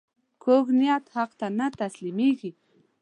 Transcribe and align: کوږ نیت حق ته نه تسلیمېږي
کوږ 0.43 0.65
نیت 0.79 1.05
حق 1.15 1.31
ته 1.39 1.47
نه 1.57 1.67
تسلیمېږي 1.79 2.51